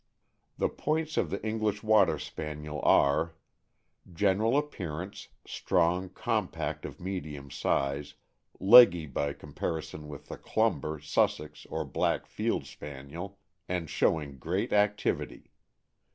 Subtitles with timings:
[0.57, 3.35] The points of the English Water Spaniel are:
[4.11, 8.15] General appearance, strong, compact, of medium size,
[8.59, 13.37] leggy by comparison with the Clumber, Sussex, or Black Field Spaniel,
[13.69, 15.51] and showing great activity.